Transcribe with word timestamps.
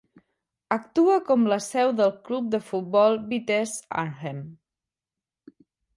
Actua 0.75 1.17
com 1.27 1.43
la 1.51 1.59
seu 1.65 1.93
del 1.99 2.13
club 2.29 2.47
de 2.55 2.61
futbol 2.71 3.19
Vitesse 3.35 3.87
Arnhem. 4.05 4.41